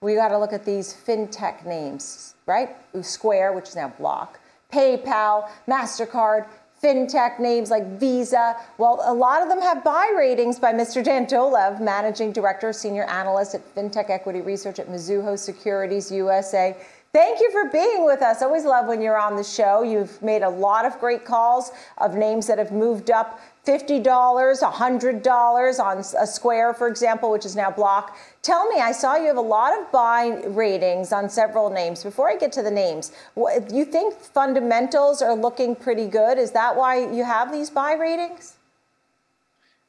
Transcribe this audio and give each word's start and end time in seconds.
we 0.00 0.14
got 0.14 0.28
to 0.28 0.38
look 0.38 0.52
at 0.52 0.64
these 0.64 0.94
fintech 0.94 1.66
names, 1.66 2.34
right? 2.46 2.76
Square, 3.02 3.54
which 3.54 3.68
is 3.68 3.76
now 3.76 3.88
Block, 3.98 4.38
PayPal, 4.72 5.48
MasterCard, 5.68 6.46
fintech 6.82 7.40
names 7.40 7.70
like 7.70 7.84
Visa. 7.98 8.56
Well, 8.78 9.00
a 9.04 9.12
lot 9.12 9.42
of 9.42 9.48
them 9.48 9.60
have 9.60 9.82
buy 9.82 10.12
ratings 10.16 10.58
by 10.60 10.72
Mr. 10.72 11.02
Dan 11.02 11.26
Dolev, 11.26 11.80
Managing 11.80 12.30
Director, 12.30 12.72
Senior 12.72 13.04
Analyst 13.04 13.56
at 13.56 13.74
FinTech 13.74 14.10
Equity 14.10 14.40
Research 14.40 14.78
at 14.78 14.88
Mizuho 14.88 15.36
Securities 15.36 16.12
USA. 16.12 16.76
Thank 17.14 17.40
you 17.40 17.50
for 17.50 17.70
being 17.70 18.04
with 18.04 18.20
us. 18.20 18.42
Always 18.42 18.66
love 18.66 18.86
when 18.86 19.00
you're 19.00 19.18
on 19.18 19.36
the 19.36 19.42
show. 19.42 19.82
You've 19.82 20.20
made 20.22 20.42
a 20.42 20.48
lot 20.48 20.84
of 20.84 21.00
great 21.00 21.24
calls 21.24 21.72
of 21.96 22.14
names 22.14 22.46
that 22.48 22.58
have 22.58 22.70
moved 22.70 23.10
up 23.10 23.40
$50, 23.66 24.04
$100 24.04 25.80
on 25.80 25.98
a 25.98 26.26
square, 26.26 26.74
for 26.74 26.86
example, 26.86 27.30
which 27.30 27.46
is 27.46 27.56
now 27.56 27.70
block. 27.70 28.18
Tell 28.42 28.68
me, 28.68 28.80
I 28.80 28.92
saw 28.92 29.16
you 29.16 29.26
have 29.26 29.38
a 29.38 29.40
lot 29.40 29.78
of 29.78 29.90
buy 29.90 30.42
ratings 30.48 31.10
on 31.10 31.30
several 31.30 31.70
names. 31.70 32.02
Before 32.02 32.30
I 32.30 32.36
get 32.36 32.52
to 32.52 32.62
the 32.62 32.70
names, 32.70 33.12
you 33.72 33.86
think 33.86 34.14
fundamentals 34.14 35.22
are 35.22 35.34
looking 35.34 35.74
pretty 35.74 36.06
good? 36.06 36.36
Is 36.36 36.50
that 36.50 36.76
why 36.76 37.10
you 37.10 37.24
have 37.24 37.50
these 37.50 37.70
buy 37.70 37.94
ratings? 37.94 38.56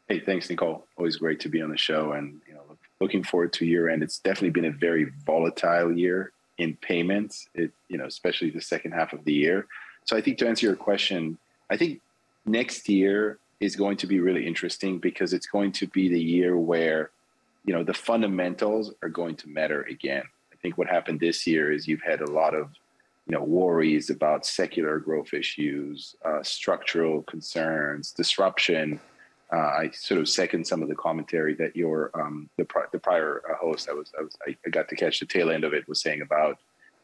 Hey, 0.07 0.21
thanks, 0.21 0.49
Nicole. 0.49 0.85
Always 0.97 1.17
great 1.17 1.41
to 1.41 1.49
be 1.49 1.61
on 1.61 1.69
the 1.69 1.77
show, 1.77 2.13
and 2.13 2.39
you 2.47 2.53
know, 2.53 2.61
looking 3.01 3.23
forward 3.23 3.51
to 3.53 3.65
year 3.65 3.89
end. 3.89 4.03
It's 4.03 4.19
definitely 4.19 4.51
been 4.51 4.65
a 4.65 4.71
very 4.71 5.11
volatile 5.25 5.91
year 5.91 6.31
in 6.59 6.75
payments. 6.75 7.49
It, 7.55 7.71
you 7.87 7.97
know, 7.97 8.05
especially 8.05 8.51
the 8.51 8.61
second 8.61 8.91
half 8.91 9.13
of 9.13 9.23
the 9.25 9.33
year. 9.33 9.65
So 10.05 10.15
I 10.15 10.21
think 10.21 10.37
to 10.39 10.47
answer 10.47 10.67
your 10.67 10.75
question, 10.75 11.37
I 11.69 11.77
think 11.77 12.01
next 12.45 12.87
year 12.87 13.39
is 13.59 13.75
going 13.75 13.97
to 13.97 14.07
be 14.07 14.19
really 14.19 14.45
interesting 14.45 14.99
because 14.99 15.33
it's 15.33 15.47
going 15.47 15.71
to 15.73 15.87
be 15.87 16.09
the 16.09 16.21
year 16.21 16.57
where 16.57 17.11
you 17.65 17.73
know 17.73 17.83
the 17.83 17.93
fundamentals 17.93 18.93
are 19.03 19.09
going 19.09 19.35
to 19.37 19.49
matter 19.49 19.81
again. 19.83 20.23
I 20.51 20.55
think 20.61 20.77
what 20.77 20.87
happened 20.87 21.19
this 21.19 21.45
year 21.45 21.71
is 21.71 21.87
you've 21.87 22.01
had 22.01 22.21
a 22.21 22.31
lot 22.31 22.53
of 22.53 22.69
you 23.27 23.35
know 23.35 23.43
worries 23.43 24.09
about 24.09 24.45
secular 24.45 24.99
growth 24.99 25.33
issues, 25.33 26.15
uh, 26.25 26.41
structural 26.43 27.23
concerns, 27.23 28.11
disruption. 28.11 28.99
Uh, 29.51 29.57
I 29.57 29.89
sort 29.93 30.19
of 30.19 30.29
second 30.29 30.65
some 30.65 30.83
of 30.83 30.89
the 30.89 30.95
commentary 30.95 31.55
that 31.55 31.75
your 31.75 32.11
um, 32.13 32.49
the, 32.57 32.65
pri- 32.65 32.85
the 32.91 32.99
prior 32.99 33.41
uh, 33.49 33.55
host 33.55 33.89
I 33.89 33.93
was, 33.93 34.11
I 34.17 34.21
was 34.21 34.37
I 34.45 34.69
got 34.69 34.87
to 34.89 34.95
catch 34.95 35.19
the 35.19 35.25
tail 35.25 35.49
end 35.49 35.63
of 35.63 35.73
it 35.73 35.87
was 35.87 36.01
saying 36.01 36.21
about 36.21 36.59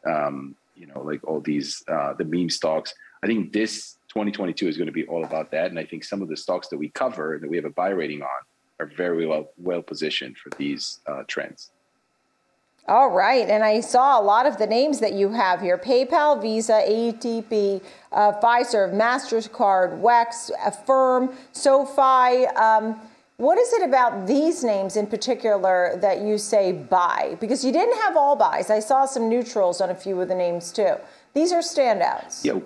um, 0.06 0.54
you 0.76 0.86
know 0.86 1.02
like 1.02 1.24
all 1.24 1.40
these 1.40 1.82
uh, 1.88 2.14
the 2.14 2.24
meme 2.24 2.50
stocks. 2.50 2.94
I 3.22 3.26
think 3.26 3.52
this 3.52 3.96
2022 4.16 4.68
is 4.68 4.76
going 4.78 4.86
to 4.86 4.92
be 4.92 5.06
all 5.06 5.24
about 5.24 5.50
that. 5.50 5.70
And 5.70 5.78
I 5.78 5.84
think 5.84 6.02
some 6.02 6.22
of 6.22 6.28
the 6.28 6.36
stocks 6.36 6.68
that 6.68 6.78
we 6.78 6.88
cover 6.88 7.34
and 7.34 7.42
that 7.42 7.50
we 7.50 7.56
have 7.56 7.66
a 7.66 7.70
buy 7.70 7.90
rating 7.90 8.22
on 8.22 8.28
are 8.80 8.86
very 8.86 9.26
well 9.26 9.50
well 9.58 9.82
positioned 9.82 10.38
for 10.38 10.50
these 10.56 11.00
uh, 11.06 11.22
trends. 11.26 11.70
All 12.88 13.10
right, 13.10 13.48
and 13.48 13.64
I 13.64 13.80
saw 13.80 14.20
a 14.20 14.22
lot 14.22 14.46
of 14.46 14.58
the 14.58 14.66
names 14.66 15.00
that 15.00 15.12
you 15.12 15.30
have 15.30 15.60
here: 15.60 15.76
PayPal, 15.76 16.40
Visa, 16.40 16.84
ADP, 16.86 17.82
uh, 18.12 18.32
Fiserv, 18.40 18.94
Mastercard, 18.94 20.00
Wex, 20.00 20.52
Affirm, 20.64 21.34
SoFi. 21.50 22.46
Um, 22.46 23.00
what 23.38 23.58
is 23.58 23.72
it 23.72 23.82
about 23.82 24.26
these 24.26 24.62
names 24.62 24.96
in 24.96 25.08
particular 25.08 25.98
that 26.00 26.20
you 26.20 26.38
say 26.38 26.72
buy? 26.72 27.36
Because 27.40 27.64
you 27.64 27.72
didn't 27.72 27.98
have 27.98 28.16
all 28.16 28.36
buys. 28.36 28.70
I 28.70 28.78
saw 28.78 29.04
some 29.04 29.28
neutrals 29.28 29.80
on 29.80 29.90
a 29.90 29.94
few 29.94 30.20
of 30.20 30.28
the 30.28 30.34
names 30.36 30.70
too. 30.70 30.94
These 31.34 31.52
are 31.52 31.60
standouts. 31.60 32.44
Yeah, 32.44 32.60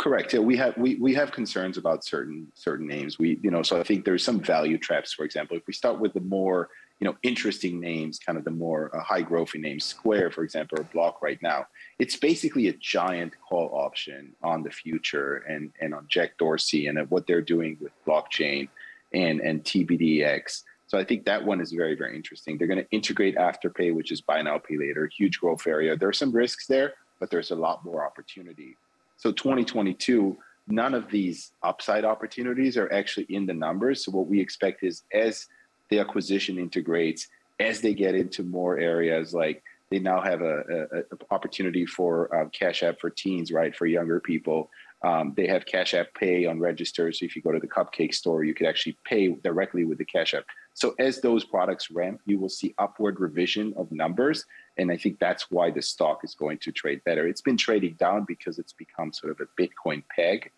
Correct. 0.00 0.32
Yeah, 0.32 0.40
we 0.40 0.56
have 0.56 0.76
we, 0.78 0.94
we 0.96 1.12
have 1.14 1.30
concerns 1.30 1.76
about 1.76 2.04
certain 2.04 2.50
certain 2.54 2.86
names. 2.86 3.18
We 3.18 3.38
you 3.42 3.50
know 3.50 3.62
so 3.62 3.78
I 3.78 3.82
think 3.82 4.06
there's 4.06 4.24
some 4.24 4.40
value 4.40 4.78
traps. 4.78 5.12
For 5.12 5.26
example, 5.26 5.58
if 5.58 5.66
we 5.66 5.74
start 5.74 6.00
with 6.00 6.14
the 6.14 6.20
more 6.20 6.70
you 7.00 7.06
know 7.06 7.16
interesting 7.22 7.80
names, 7.80 8.18
kind 8.18 8.38
of 8.38 8.44
the 8.44 8.50
more 8.50 8.94
uh, 8.94 9.02
high 9.02 9.22
growthy 9.22 9.60
names, 9.60 9.84
Square, 9.84 10.32
for 10.32 10.44
example, 10.44 10.78
or 10.78 10.84
Block 10.84 11.22
right 11.22 11.40
now, 11.42 11.66
it's 11.98 12.16
basically 12.16 12.68
a 12.68 12.72
giant 12.74 13.32
call 13.48 13.70
option 13.72 14.32
on 14.42 14.62
the 14.62 14.70
future 14.70 15.36
and 15.48 15.72
and 15.80 15.94
on 15.94 16.06
Jack 16.08 16.38
Dorsey 16.38 16.86
and 16.86 16.98
what 17.10 17.26
they're 17.26 17.42
doing 17.42 17.76
with 17.80 17.92
blockchain 18.06 18.68
and 19.12 19.40
and 19.40 19.64
tbDEX. 19.64 20.62
So 20.86 20.98
I 20.98 21.04
think 21.04 21.24
that 21.24 21.44
one 21.44 21.60
is 21.60 21.72
very 21.72 21.94
very 21.94 22.14
interesting. 22.16 22.58
They're 22.58 22.68
going 22.68 22.84
to 22.84 22.90
integrate 22.90 23.36
Afterpay, 23.36 23.94
which 23.94 24.12
is 24.12 24.20
buy 24.20 24.42
now 24.42 24.58
pay 24.58 24.76
later, 24.76 25.08
huge 25.16 25.40
growth 25.40 25.66
area. 25.66 25.96
There 25.96 26.08
are 26.08 26.12
some 26.12 26.32
risks 26.32 26.66
there, 26.66 26.94
but 27.18 27.30
there's 27.30 27.50
a 27.50 27.56
lot 27.56 27.84
more 27.84 28.04
opportunity 28.04 28.76
so 29.20 29.32
2022, 29.32 30.34
none 30.68 30.94
of 30.94 31.10
these 31.10 31.52
upside 31.62 32.06
opportunities 32.06 32.78
are 32.78 32.90
actually 32.90 33.26
in 33.28 33.44
the 33.44 33.52
numbers. 33.52 34.02
So 34.02 34.12
what 34.12 34.28
we 34.28 34.40
expect 34.40 34.82
is 34.82 35.02
as 35.12 35.46
the 35.90 35.98
acquisition 35.98 36.58
integrates, 36.58 37.28
as 37.58 37.80
they 37.80 37.94
get 37.94 38.14
into 38.14 38.42
more 38.42 38.78
areas 38.78 39.34
like 39.34 39.62
they 39.90 39.98
now 39.98 40.20
have 40.20 40.40
a, 40.40 40.86
a, 40.92 40.98
a 40.98 41.02
opportunity 41.32 41.84
for 41.84 42.34
uh, 42.34 42.48
Cash 42.50 42.82
App 42.82 43.00
for 43.00 43.10
teens, 43.10 43.50
right, 43.52 43.74
for 43.74 43.86
younger 43.86 44.20
people. 44.20 44.70
Um, 45.02 45.32
they 45.36 45.46
have 45.46 45.66
Cash 45.66 45.94
App 45.94 46.08
Pay 46.14 46.46
on 46.46 46.60
registers. 46.60 47.18
So 47.18 47.24
if 47.24 47.34
you 47.34 47.42
go 47.42 47.52
to 47.52 47.58
the 47.58 47.66
Cupcake 47.66 48.14
store, 48.14 48.44
you 48.44 48.54
could 48.54 48.66
actually 48.66 48.96
pay 49.04 49.28
directly 49.28 49.84
with 49.84 49.98
the 49.98 50.04
Cash 50.04 50.34
App. 50.34 50.44
So 50.74 50.94
as 50.98 51.20
those 51.20 51.44
products 51.44 51.90
ramp, 51.90 52.20
you 52.26 52.38
will 52.38 52.50
see 52.50 52.74
upward 52.78 53.18
revision 53.18 53.74
of 53.76 53.90
numbers. 53.90 54.44
And 54.76 54.92
I 54.92 54.96
think 54.96 55.18
that's 55.18 55.50
why 55.50 55.70
the 55.70 55.82
stock 55.82 56.20
is 56.22 56.34
going 56.34 56.58
to 56.58 56.72
trade 56.72 57.02
better. 57.04 57.26
It's 57.26 57.40
been 57.40 57.56
trading 57.56 57.94
down 57.94 58.24
because 58.28 58.58
it's 58.58 58.74
become 58.74 59.12
sort 59.12 59.32
of 59.32 59.40
a 59.40 59.60
Bitcoin 59.60 60.04
peg, 60.14 60.50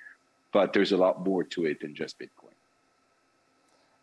but 0.53 0.73
there's 0.73 0.93
a 0.93 0.97
lot 0.97 1.25
more 1.25 1.45
to 1.45 1.67
it 1.67 1.81
than 1.81 1.95
just 1.95 2.19
Bitcoin. 2.19 2.42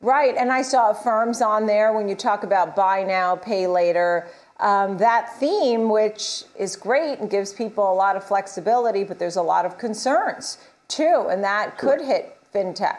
Right. 0.02 0.36
And 0.38 0.52
I 0.52 0.62
saw 0.62 0.94
firms 0.94 1.42
on 1.42 1.66
there 1.66 1.92
when 1.92 2.08
you 2.08 2.16
talk 2.16 2.44
about 2.44 2.76
buy 2.76 3.04
now, 3.04 3.36
pay 3.36 3.68
later. 3.68 4.30
Um, 4.62 4.98
that 4.98 5.38
theme, 5.40 5.90
which 5.90 6.44
is 6.58 6.78
great 6.78 7.20
and 7.20 7.30
gives 7.30 7.52
people 7.52 7.92
a 7.92 7.94
lot 7.94 8.16
of 8.16 8.24
flexibility, 8.24 9.04
but 9.04 9.20
there's 9.20 9.36
a 9.36 9.42
lot 9.42 9.66
of 9.66 9.78
concerns 9.78 10.58
too, 10.88 11.28
and 11.30 11.44
that 11.44 11.78
could 11.78 12.02
hit 12.02 12.38
fintech. 12.54 12.98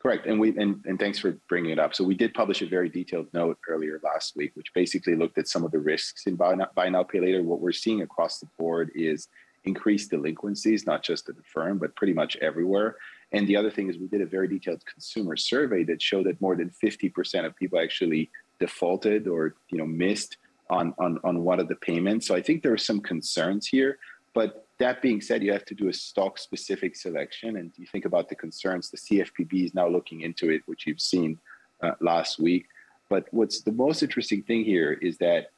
Correct, 0.00 0.26
and 0.26 0.38
we 0.38 0.56
and, 0.58 0.84
and 0.84 0.98
thanks 0.98 1.18
for 1.18 1.32
bringing 1.48 1.70
it 1.70 1.78
up. 1.78 1.94
So 1.94 2.04
we 2.04 2.14
did 2.14 2.34
publish 2.34 2.60
a 2.60 2.66
very 2.66 2.90
detailed 2.90 3.26
note 3.32 3.58
earlier 3.66 3.98
last 4.04 4.36
week, 4.36 4.52
which 4.54 4.72
basically 4.74 5.16
looked 5.16 5.38
at 5.38 5.48
some 5.48 5.64
of 5.64 5.72
the 5.72 5.78
risks 5.78 6.26
in 6.26 6.36
buy 6.36 6.54
now, 6.54 6.68
buy 6.74 6.90
now 6.90 7.02
pay 7.02 7.20
later. 7.20 7.42
What 7.42 7.60
we're 7.60 7.72
seeing 7.72 8.02
across 8.02 8.38
the 8.38 8.46
board 8.58 8.90
is 8.94 9.28
increased 9.64 10.10
delinquencies, 10.10 10.86
not 10.86 11.02
just 11.02 11.28
at 11.30 11.36
the 11.36 11.42
firm, 11.42 11.78
but 11.78 11.96
pretty 11.96 12.12
much 12.12 12.36
everywhere. 12.36 12.96
And 13.34 13.46
the 13.48 13.56
other 13.56 13.70
thing 13.70 13.90
is 13.90 13.98
we 13.98 14.06
did 14.06 14.20
a 14.20 14.26
very 14.26 14.48
detailed 14.48 14.84
consumer 14.86 15.36
survey 15.36 15.82
that 15.84 16.00
showed 16.00 16.26
that 16.26 16.40
more 16.40 16.56
than 16.56 16.70
50% 16.82 17.44
of 17.44 17.56
people 17.56 17.78
actually 17.80 18.30
defaulted 18.60 19.26
or 19.26 19.56
you 19.70 19.78
know 19.78 19.86
missed 19.86 20.36
on 20.70 20.94
on 20.98 21.18
on 21.24 21.42
one 21.42 21.60
of 21.60 21.68
the 21.68 21.74
payments. 21.76 22.26
So 22.26 22.34
I 22.34 22.40
think 22.40 22.62
there 22.62 22.72
are 22.72 22.78
some 22.78 23.00
concerns 23.00 23.66
here, 23.66 23.98
but 24.34 24.64
that 24.78 25.02
being 25.02 25.20
said, 25.20 25.42
you 25.42 25.52
have 25.52 25.64
to 25.66 25.74
do 25.74 25.88
a 25.88 25.92
stock 25.92 26.38
specific 26.38 26.96
selection. 26.96 27.56
And 27.56 27.72
you 27.76 27.86
think 27.86 28.04
about 28.04 28.28
the 28.28 28.34
concerns, 28.34 28.90
the 28.90 28.96
CFPB 28.96 29.66
is 29.66 29.74
now 29.74 29.88
looking 29.88 30.22
into 30.22 30.50
it, 30.50 30.62
which 30.66 30.86
you've 30.86 31.00
seen 31.00 31.38
uh, 31.82 31.92
last 32.00 32.40
week. 32.40 32.66
But 33.08 33.26
what's 33.30 33.60
the 33.62 33.72
most 33.72 34.02
interesting 34.02 34.42
thing 34.42 34.64
here 34.64 34.92
is 34.92 35.18
that 35.18 35.50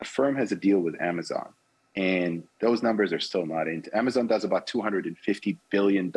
Affirm 0.00 0.36
has 0.36 0.52
a 0.52 0.56
deal 0.56 0.78
with 0.78 1.00
Amazon. 1.00 1.48
And 1.96 2.44
those 2.60 2.82
numbers 2.82 3.12
are 3.12 3.18
still 3.18 3.44
not 3.44 3.66
in. 3.66 3.84
Amazon 3.92 4.28
does 4.28 4.44
about 4.44 4.66
$250 4.68 5.56
billion 5.70 6.12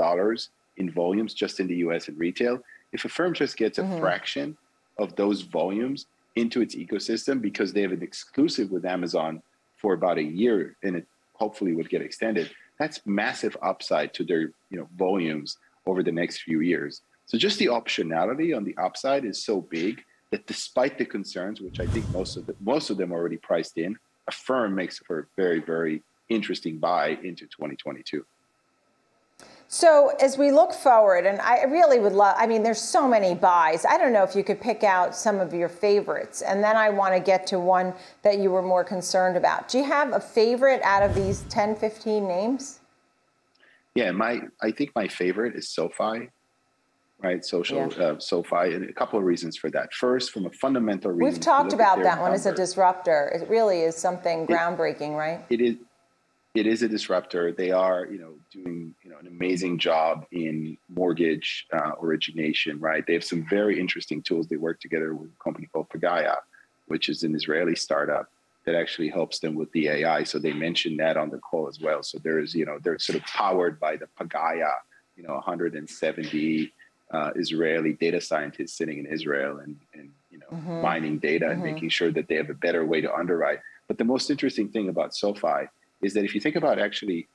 in 0.77 0.91
volumes 0.91 1.33
just 1.33 1.59
in 1.59 1.67
the 1.67 1.75
US 1.77 2.07
and 2.07 2.17
retail. 2.17 2.59
If 2.91 3.05
Affirm 3.05 3.33
just 3.33 3.57
gets 3.57 3.77
a 3.77 3.83
mm-hmm. 3.83 3.99
fraction 3.99 4.57
of 4.97 5.15
those 5.15 5.41
volumes 5.41 6.07
into 6.35 6.61
its 6.61 6.75
ecosystem 6.75 7.41
because 7.41 7.73
they 7.73 7.81
have 7.81 7.91
an 7.91 8.01
exclusive 8.01 8.71
with 8.71 8.85
Amazon 8.85 9.41
for 9.77 9.93
about 9.93 10.17
a 10.17 10.23
year 10.23 10.75
and 10.83 10.95
it 10.95 11.07
hopefully 11.33 11.73
would 11.73 11.89
get 11.89 12.01
extended, 12.01 12.49
that's 12.79 13.01
massive 13.05 13.55
upside 13.61 14.13
to 14.13 14.23
their 14.23 14.41
you 14.69 14.79
know 14.79 14.87
volumes 14.97 15.57
over 15.85 16.03
the 16.03 16.11
next 16.11 16.41
few 16.41 16.61
years. 16.61 17.01
So 17.25 17.37
just 17.37 17.59
the 17.59 17.67
optionality 17.67 18.55
on 18.55 18.63
the 18.63 18.75
upside 18.77 19.25
is 19.25 19.43
so 19.43 19.61
big 19.61 20.03
that 20.31 20.45
despite 20.47 20.97
the 20.97 21.05
concerns, 21.05 21.61
which 21.61 21.79
I 21.79 21.85
think 21.87 22.07
most 22.09 22.37
of 22.37 22.45
the, 22.45 22.55
most 22.59 22.89
of 22.89 22.97
them 22.97 23.13
are 23.13 23.17
already 23.17 23.37
priced 23.37 23.77
in, 23.77 23.97
Affirm 24.27 24.73
makes 24.73 24.99
for 24.99 25.19
a 25.19 25.25
very 25.35 25.59
very 25.59 26.01
interesting 26.29 26.77
buy 26.77 27.09
into 27.23 27.45
2022. 27.45 28.25
So 29.73 30.09
as 30.21 30.37
we 30.37 30.51
look 30.51 30.71
forward, 30.71 31.25
and 31.25 31.41
I 31.41 31.63
really 31.63 31.99
would 31.99 32.13
love, 32.13 32.35
I 32.37 32.45
mean, 32.45 32.61
there's 32.61 32.79
so 32.79 33.07
many 33.07 33.33
buys. 33.33 33.85
I 33.85 33.97
don't 33.97 34.13
know 34.13 34.21
if 34.21 34.35
you 34.35 34.43
could 34.43 34.61
pick 34.61 34.83
out 34.83 35.15
some 35.15 35.39
of 35.39 35.51
your 35.51 35.67
favorites. 35.67 36.43
And 36.43 36.63
then 36.63 36.77
I 36.77 36.91
want 36.91 37.15
to 37.15 37.19
get 37.19 37.47
to 37.47 37.59
one 37.59 37.95
that 38.21 38.37
you 38.37 38.51
were 38.51 38.61
more 38.61 38.83
concerned 38.83 39.35
about. 39.35 39.69
Do 39.69 39.79
you 39.79 39.83
have 39.85 40.13
a 40.13 40.19
favorite 40.19 40.79
out 40.83 41.01
of 41.01 41.15
these 41.15 41.41
10, 41.49 41.75
15 41.77 42.27
names? 42.27 42.81
Yeah, 43.95 44.11
my 44.11 44.41
I 44.61 44.69
think 44.69 44.91
my 44.93 45.07
favorite 45.07 45.55
is 45.55 45.69
SoFi, 45.69 46.29
right? 47.23 47.43
Social 47.43 47.91
yeah. 47.97 48.05
uh, 48.05 48.19
SoFi, 48.19 48.75
and 48.75 48.87
a 48.87 48.93
couple 48.93 49.17
of 49.17 49.25
reasons 49.25 49.57
for 49.57 49.71
that. 49.71 49.91
First, 49.95 50.33
from 50.33 50.45
a 50.45 50.51
fundamental 50.51 51.09
reason, 51.09 51.33
we've 51.33 51.41
talked 51.41 51.73
about 51.73 52.03
that 52.03 52.21
one 52.21 52.31
as 52.31 52.45
a 52.45 52.53
disruptor. 52.53 53.31
It 53.33 53.49
really 53.49 53.81
is 53.81 53.95
something 53.95 54.45
groundbreaking, 54.45 55.17
right? 55.17 55.43
It 55.49 55.61
is 55.61 55.77
it 56.53 56.67
is 56.67 56.83
a 56.83 56.87
disruptor. 56.87 57.51
They 57.51 57.71
are, 57.71 58.05
you 58.05 58.19
know, 58.19 58.33
doing 58.51 58.93
you 59.03 59.09
know 59.09 59.17
an 59.17 59.27
amazing 59.27 59.79
job 59.79 60.25
in 60.31 60.77
mortgage 60.87 61.65
uh, 61.73 61.91
origination, 62.01 62.79
right? 62.79 63.05
They 63.05 63.13
have 63.13 63.23
some 63.23 63.45
very 63.49 63.79
interesting 63.79 64.21
tools. 64.21 64.47
They 64.47 64.57
work 64.57 64.79
together 64.79 65.15
with 65.15 65.29
a 65.29 65.43
company 65.43 65.67
called 65.71 65.89
Pagaya, 65.89 66.37
which 66.87 67.09
is 67.09 67.23
an 67.23 67.35
Israeli 67.35 67.75
startup 67.75 68.29
that 68.65 68.75
actually 68.75 69.09
helps 69.09 69.39
them 69.39 69.55
with 69.55 69.71
the 69.71 69.89
AI. 69.89 70.23
So 70.23 70.39
they 70.39 70.53
mentioned 70.53 70.99
that 70.99 71.17
on 71.17 71.29
the 71.29 71.39
call 71.39 71.67
as 71.67 71.81
well. 71.81 72.01
So 72.01 72.17
there's, 72.23 72.55
you 72.55 72.65
know, 72.65 72.77
they're 72.81 72.99
sort 72.99 73.17
of 73.17 73.25
powered 73.25 73.79
by 73.79 73.97
the 73.97 74.07
Pagaya, 74.17 74.73
you 75.17 75.23
know, 75.23 75.33
170 75.33 76.71
uh, 77.11 77.31
Israeli 77.35 77.93
data 77.93 78.21
scientists 78.21 78.77
sitting 78.77 78.99
in 78.99 79.05
Israel 79.05 79.57
and, 79.57 79.77
and 79.93 80.09
you 80.31 80.39
know, 80.39 80.57
mm-hmm. 80.57 80.81
mining 80.81 81.19
data 81.19 81.45
mm-hmm. 81.45 81.61
and 81.61 81.73
making 81.73 81.89
sure 81.89 82.11
that 82.11 82.29
they 82.29 82.35
have 82.35 82.49
a 82.49 82.53
better 82.53 82.85
way 82.85 83.01
to 83.01 83.13
underwrite. 83.13 83.59
But 83.87 83.97
the 83.97 84.05
most 84.05 84.29
interesting 84.29 84.69
thing 84.69 84.87
about 84.87 85.13
SoFi 85.13 85.67
is 86.03 86.13
that 86.13 86.23
if 86.23 86.35
you 86.35 86.41
think 86.41 86.55
about 86.55 86.79
actually, 86.79 87.27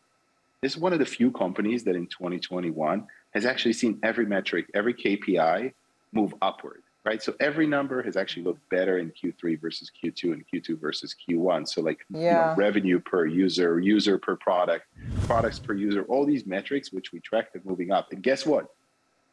this 0.62 0.74
is 0.74 0.78
one 0.78 0.92
of 0.92 0.98
the 0.98 1.06
few 1.06 1.30
companies 1.30 1.84
that 1.84 1.96
in 1.96 2.06
2021 2.06 3.06
has 3.34 3.44
actually 3.44 3.72
seen 3.72 3.98
every 4.02 4.26
metric, 4.26 4.66
every 4.74 4.94
KPI 4.94 5.72
move 6.12 6.34
upward 6.42 6.82
right? 7.08 7.22
So 7.22 7.34
every 7.40 7.66
number 7.66 8.02
has 8.02 8.18
actually 8.18 8.42
looked 8.42 8.68
better 8.68 8.98
in 8.98 9.10
Q3 9.10 9.58
versus 9.58 9.90
Q2 9.90 10.24
and 10.24 10.44
Q2 10.46 10.78
versus 10.78 11.14
Q1. 11.16 11.66
So 11.66 11.80
like 11.80 12.04
yeah. 12.10 12.18
you 12.18 12.30
know, 12.30 12.54
revenue 12.56 13.00
per 13.00 13.24
user, 13.24 13.80
user 13.80 14.18
per 14.18 14.36
product, 14.36 14.84
products 15.22 15.58
per 15.58 15.72
user, 15.72 16.04
all 16.04 16.26
these 16.26 16.44
metrics 16.44 16.92
which 16.92 17.12
we 17.12 17.20
track 17.20 17.48
are 17.54 17.62
moving 17.64 17.92
up. 17.92 18.12
And 18.12 18.22
guess 18.22 18.44
what? 18.44 18.74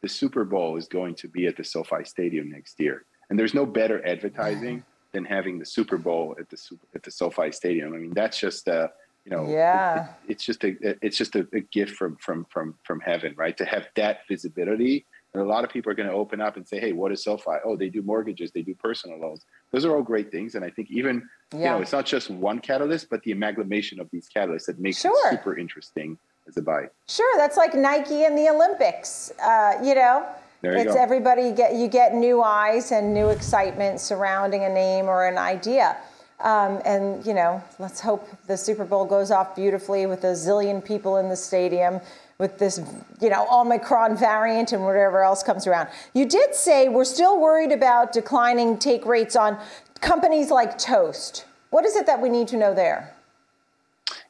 The 0.00 0.08
Super 0.08 0.44
Bowl 0.44 0.76
is 0.76 0.88
going 0.88 1.16
to 1.16 1.28
be 1.28 1.46
at 1.46 1.56
the 1.56 1.64
SoFi 1.64 2.04
Stadium 2.04 2.50
next 2.50 2.80
year, 2.80 3.04
and 3.28 3.38
there's 3.38 3.54
no 3.54 3.66
better 3.66 4.06
advertising 4.06 4.84
than 5.12 5.24
having 5.24 5.58
the 5.58 5.64
Super 5.64 5.96
Bowl 5.96 6.36
at 6.38 6.48
the 6.48 6.58
at 6.94 7.02
the 7.02 7.10
SoFi 7.10 7.50
Stadium. 7.50 7.94
I 7.94 7.96
mean, 7.96 8.14
that's 8.14 8.38
just 8.38 8.68
a 8.68 8.92
you 9.26 9.36
know, 9.36 9.46
yeah, 9.48 10.04
it, 10.04 10.08
it, 10.08 10.30
it's 10.30 10.44
just 10.44 10.64
a 10.64 10.76
it's 11.04 11.18
just 11.18 11.34
a, 11.34 11.46
a 11.52 11.60
gift 11.60 11.96
from 11.96 12.16
from 12.16 12.46
from 12.48 12.74
from 12.84 13.00
heaven, 13.00 13.34
right? 13.36 13.56
To 13.58 13.66
have 13.66 13.88
that 13.96 14.20
visibility 14.28 15.04
and 15.36 15.44
a 15.44 15.46
lot 15.46 15.64
of 15.64 15.70
people 15.70 15.92
are 15.92 15.94
going 15.94 16.08
to 16.08 16.14
open 16.14 16.40
up 16.40 16.56
and 16.56 16.66
say, 16.66 16.80
hey, 16.80 16.92
what 16.92 17.12
is 17.12 17.22
SoFi? 17.22 17.58
Oh, 17.62 17.76
they 17.76 17.90
do 17.90 18.00
mortgages, 18.00 18.52
they 18.52 18.62
do 18.62 18.74
personal 18.74 19.18
loans. 19.18 19.44
Those 19.70 19.84
are 19.84 19.94
all 19.94 20.02
great 20.02 20.30
things. 20.30 20.54
And 20.54 20.64
I 20.64 20.70
think 20.70 20.90
even, 20.90 21.28
yeah. 21.52 21.58
you 21.58 21.64
know, 21.66 21.80
it's 21.82 21.92
not 21.92 22.06
just 22.06 22.30
one 22.30 22.58
catalyst, 22.58 23.10
but 23.10 23.22
the 23.22 23.32
amalgamation 23.32 24.00
of 24.00 24.08
these 24.10 24.30
catalysts 24.34 24.64
that 24.64 24.78
makes 24.78 25.02
sure. 25.02 25.12
it 25.28 25.32
super 25.32 25.58
interesting 25.58 26.16
as 26.48 26.56
a 26.56 26.62
buy. 26.62 26.86
Sure. 27.06 27.36
That's 27.36 27.58
like 27.58 27.74
Nike 27.74 28.24
and 28.24 28.38
the 28.38 28.48
Olympics, 28.48 29.30
uh, 29.42 29.74
you 29.82 29.94
know? 29.94 30.26
You 30.62 30.70
it's 30.70 30.94
go. 30.94 31.00
everybody 31.00 31.52
get 31.52 31.74
you 31.74 31.86
get 31.86 32.14
new 32.14 32.42
eyes 32.42 32.90
and 32.90 33.12
new 33.12 33.28
excitement 33.28 34.00
surrounding 34.00 34.64
a 34.64 34.70
name 34.70 35.04
or 35.04 35.26
an 35.26 35.36
idea. 35.36 35.98
Um, 36.40 36.82
and 36.84 37.24
you 37.24 37.34
know, 37.34 37.62
let's 37.78 38.00
hope 38.00 38.28
the 38.46 38.56
Super 38.56 38.84
Bowl 38.84 39.04
goes 39.06 39.30
off 39.30 39.56
beautifully 39.56 40.06
with 40.06 40.24
a 40.24 40.32
zillion 40.32 40.84
people 40.84 41.16
in 41.16 41.28
the 41.28 41.36
stadium 41.36 42.00
with 42.38 42.58
this, 42.58 42.80
you 43.20 43.30
know, 43.30 43.46
Omicron 43.50 44.16
variant 44.16 44.72
and 44.72 44.84
whatever 44.84 45.22
else 45.22 45.42
comes 45.42 45.66
around. 45.66 45.88
You 46.12 46.26
did 46.26 46.54
say 46.54 46.88
we're 46.88 47.06
still 47.06 47.40
worried 47.40 47.72
about 47.72 48.12
declining 48.12 48.78
take 48.78 49.06
rates 49.06 49.36
on 49.36 49.58
companies 50.00 50.50
like 50.50 50.76
Toast. 50.76 51.46
What 51.70 51.84
is 51.86 51.96
it 51.96 52.06
that 52.06 52.20
we 52.20 52.28
need 52.28 52.48
to 52.48 52.56
know 52.56 52.74
there? 52.74 53.14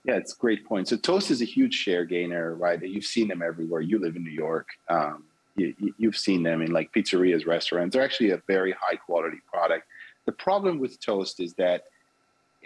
Yeah, 0.05 0.15
it's 0.15 0.35
a 0.35 0.39
great 0.39 0.65
point. 0.65 0.87
So 0.87 0.97
Toast 0.97 1.33
is 1.33 1.43
a 1.43 1.45
huge 1.45 1.75
share 1.75 2.05
gainer, 2.05 2.55
right? 2.55 2.81
You've 2.81 3.05
seen 3.05 3.27
them 3.27 3.43
everywhere. 3.43 3.81
You 3.81 3.99
live 3.99 4.15
in 4.15 4.23
New 4.23 4.31
York. 4.31 4.69
Um, 4.89 5.25
you, 5.57 5.75
have 6.05 6.17
seen 6.17 6.43
them 6.43 6.63
in 6.63 6.71
like 6.71 6.93
pizzerias, 6.93 7.47
restaurants. 7.47 7.95
They're 7.95 8.05
actually 8.05 8.31
a 8.31 8.43
very 8.47 8.73
high 8.73 8.97
quality 8.97 9.39
product. 9.53 9.87
The 10.27 10.33
problem 10.33 10.79
with 10.79 11.01
Toast 11.01 11.41
is 11.41 11.55
that 11.55 11.85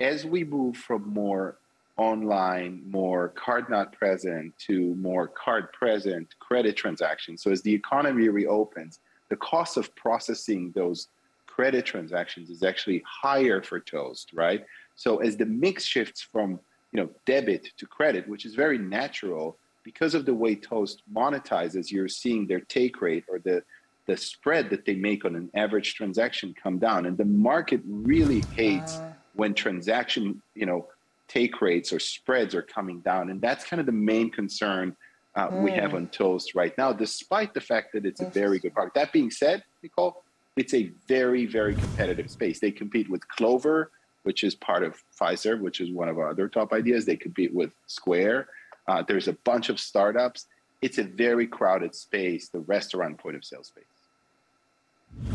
as 0.00 0.25
we 0.25 0.44
move 0.44 0.76
from 0.76 1.12
more 1.12 1.56
online, 1.97 2.82
more 2.91 3.29
card 3.29 3.69
not 3.69 3.93
present 3.93 4.55
to 4.58 4.94
more 4.94 5.29
card 5.29 5.70
present 5.73 6.35
credit 6.41 6.75
transactions. 6.76 7.43
So 7.43 7.50
as 7.50 7.61
the 7.61 7.75
economy 7.75 8.29
reopens, 8.29 9.00
the 9.29 9.37
cost 9.37 9.76
of 9.76 9.94
processing 9.94 10.73
those 10.75 11.08
credit 11.47 11.85
transactions 11.85 12.49
is 12.49 12.62
actually 12.62 13.02
higher 13.06 13.61
for 13.61 13.81
Toast, 13.81 14.31
right? 14.32 14.64
So 14.97 15.19
as 15.19 15.37
the 15.37 15.47
mix 15.47 15.85
shifts 15.85 16.23
from 16.23 16.58
you 16.93 17.00
know 17.00 17.11
debit 17.26 17.69
to 17.76 17.87
credit, 17.87 18.26
which 18.26 18.47
is 18.47 18.55
very 18.55 18.79
natural 18.79 19.56
because 19.85 20.14
of 20.14 20.25
the 20.25 20.35
way 20.35 20.55
Toast 20.55 21.02
monetizes, 21.12 21.91
you're 21.91 22.08
seeing 22.08 22.47
their 22.47 22.61
take 22.61 23.00
rate 23.02 23.25
or 23.29 23.38
the 23.38 23.62
the 24.06 24.17
spread 24.17 24.70
that 24.70 24.87
they 24.87 24.94
make 24.94 25.25
on 25.25 25.37
an 25.37 25.50
average 25.55 25.94
transaction 25.94 26.55
come 26.61 26.79
down, 26.79 27.05
and 27.05 27.19
the 27.19 27.25
market 27.25 27.81
really 27.85 28.43
hates 28.56 28.97
uh. 28.97 29.12
When 29.40 29.54
transaction 29.54 30.42
you 30.54 30.66
know 30.66 30.87
take 31.28 31.62
rates 31.62 31.92
or 31.94 32.00
spreads 32.00 32.54
are 32.54 32.66
coming 32.76 32.98
down. 33.00 33.31
And 33.31 33.40
that's 33.40 33.64
kind 33.64 33.81
of 33.81 33.87
the 33.87 34.00
main 34.12 34.28
concern 34.31 34.96
uh, 35.37 35.48
mm. 35.48 35.62
we 35.62 35.70
have 35.70 35.92
mm. 35.92 35.98
on 35.98 36.08
Toast 36.08 36.54
right 36.56 36.76
now, 36.76 36.92
despite 36.92 37.54
the 37.54 37.60
fact 37.60 37.92
that 37.94 38.04
it's 38.04 38.20
a 38.20 38.28
very 38.28 38.58
good 38.58 38.75
product. 38.75 38.96
That 38.96 39.12
being 39.12 39.31
said, 39.31 39.62
Nicole, 39.82 40.25
it's 40.56 40.75
a 40.75 40.90
very, 41.06 41.46
very 41.46 41.75
competitive 41.75 42.28
space. 42.31 42.58
They 42.58 42.72
compete 42.72 43.08
with 43.08 43.26
Clover, 43.28 43.92
which 44.25 44.42
is 44.42 44.56
part 44.56 44.82
of 44.82 45.00
Fiserv, 45.19 45.60
which 45.60 45.81
is 45.81 45.90
one 45.90 46.08
of 46.08 46.19
our 46.19 46.28
other 46.31 46.48
top 46.48 46.72
ideas. 46.72 47.06
They 47.06 47.16
compete 47.16 47.54
with 47.54 47.70
Square. 47.87 48.48
Uh, 48.88 49.04
there's 49.06 49.28
a 49.28 49.37
bunch 49.44 49.69
of 49.69 49.78
startups. 49.78 50.46
It's 50.82 50.98
a 50.98 51.04
very 51.04 51.46
crowded 51.46 51.94
space, 51.94 52.48
the 52.48 52.60
restaurant 52.60 53.19
point 53.19 53.37
of 53.37 53.44
sale 53.44 53.62
space. 53.62 53.84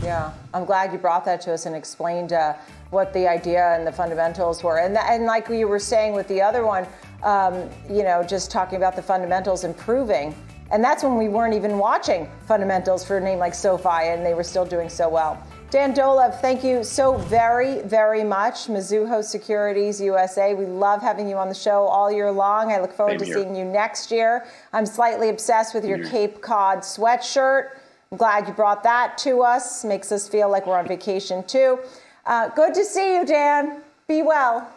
Yeah, 0.05 0.33
I'm 0.53 0.65
glad 0.65 0.93
you 0.93 0.99
brought 0.99 1.25
that 1.25 1.41
to 1.41 1.53
us 1.53 1.65
and 1.65 1.75
explained 1.75 2.31
uh, 2.31 2.53
what 2.91 3.11
the 3.11 3.27
idea 3.27 3.75
and 3.75 3.87
the 3.87 3.91
fundamentals 3.91 4.63
were. 4.63 4.77
And, 4.77 4.95
and 4.95 5.25
like 5.25 5.49
you 5.49 5.67
were 5.67 5.79
saying 5.79 6.13
with 6.13 6.27
the 6.27 6.41
other 6.43 6.63
one, 6.63 6.85
um, 7.23 7.67
you 7.89 8.03
know, 8.03 8.21
just 8.21 8.51
talking 8.51 8.77
about 8.77 8.95
the 8.95 9.01
fundamentals 9.01 9.63
improving. 9.63 10.35
And 10.71 10.83
that's 10.83 11.03
when 11.03 11.17
we 11.17 11.27
weren't 11.27 11.55
even 11.55 11.79
watching 11.79 12.29
fundamentals 12.47 13.03
for 13.03 13.17
a 13.17 13.21
name 13.21 13.39
like 13.39 13.55
SoFi 13.55 14.09
and 14.09 14.23
they 14.23 14.35
were 14.35 14.43
still 14.43 14.65
doing 14.65 14.89
so 14.89 15.09
well. 15.09 15.41
Dan 15.71 15.95
Dolev, 15.95 16.39
thank 16.39 16.63
you 16.63 16.83
so 16.83 17.17
very, 17.17 17.81
very 17.81 18.23
much. 18.23 18.67
Mizuho 18.67 19.23
Securities 19.23 19.99
USA. 19.99 20.53
We 20.53 20.65
love 20.65 21.01
having 21.01 21.27
you 21.27 21.37
on 21.37 21.49
the 21.49 21.55
show 21.55 21.83
all 21.87 22.11
year 22.11 22.31
long. 22.31 22.71
I 22.71 22.79
look 22.79 22.93
forward 22.93 23.13
Same 23.13 23.19
to 23.19 23.25
here. 23.25 23.35
seeing 23.37 23.55
you 23.55 23.65
next 23.65 24.11
year. 24.11 24.45
I'm 24.71 24.85
slightly 24.85 25.29
obsessed 25.29 25.73
with 25.73 25.83
your 25.83 26.03
Cape 26.05 26.41
Cod 26.41 26.79
sweatshirt. 26.79 27.69
I'm 28.15 28.19
glad 28.19 28.47
you 28.47 28.53
brought 28.53 28.81
that 28.83 29.17
to 29.27 29.41
us. 29.41 29.83
Makes 29.83 30.09
us 30.13 30.25
feel 30.25 30.49
like 30.49 30.65
we're 30.65 30.79
on 30.79 30.87
vacation 30.87 31.43
too. 31.43 31.79
Uh, 32.25 32.47
good 32.47 32.73
to 32.75 32.85
see 32.85 33.17
you, 33.17 33.25
Dan. 33.25 33.81
Be 34.07 34.21
well. 34.21 34.73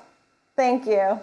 Thank 0.57 0.87
you. 0.87 1.21